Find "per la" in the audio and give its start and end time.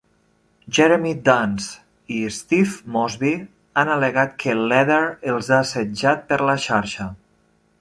6.33-6.57